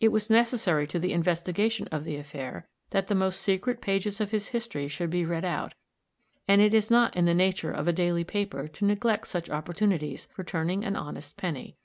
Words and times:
It 0.00 0.08
was 0.08 0.30
necessary 0.30 0.84
to 0.88 0.98
the 0.98 1.12
investigation 1.12 1.86
of 1.92 2.02
the 2.02 2.16
affair, 2.16 2.66
that 2.90 3.06
the 3.06 3.14
most 3.14 3.40
secret 3.40 3.80
pages 3.80 4.20
of 4.20 4.32
his 4.32 4.48
history 4.48 4.88
should 4.88 5.10
be 5.10 5.24
read 5.24 5.44
out 5.44 5.74
and 6.48 6.60
it 6.60 6.74
is 6.74 6.90
not 6.90 7.14
in 7.16 7.24
the 7.26 7.34
nature 7.34 7.70
of 7.70 7.86
a 7.86 7.92
daily 7.92 8.24
paper 8.24 8.66
to 8.66 8.84
neglect 8.84 9.28
such 9.28 9.48
opportunities 9.48 10.26
for 10.34 10.42
turning 10.42 10.84
an 10.84 10.96
honest 10.96 11.36
penny. 11.36 11.76